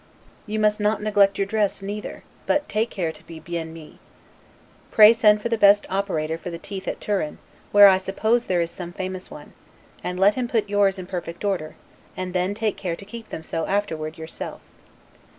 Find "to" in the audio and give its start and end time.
3.11-3.23, 12.95-13.05